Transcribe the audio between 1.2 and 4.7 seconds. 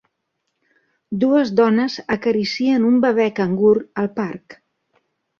Dues dones acaricien un bebè cangur al parc.